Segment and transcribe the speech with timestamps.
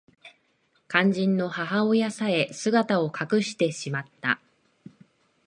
[0.89, 4.41] 肝心の母親さえ姿を隠してしまった